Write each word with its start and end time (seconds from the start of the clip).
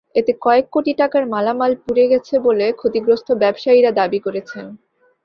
এতে 0.15 0.31
কয়েক 0.41 0.65
কোটি 0.71 0.93
টাকার 0.93 1.23
মালামাল 1.33 1.71
পুড়ে 1.83 2.05
গেছে 2.11 2.33
বলে 2.39 2.65
ক্ষতিগ্রস্ত 2.79 3.27
ব্যবসায়ীরা 3.41 3.91
দাবি 3.99 4.19
করেছেন। 4.25 4.65